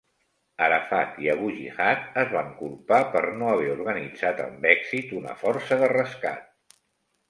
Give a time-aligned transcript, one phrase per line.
[0.67, 5.83] Arafat i Abu Jihad es van culpar per no haver organitzat amb èxit una força
[5.85, 6.79] de rescat.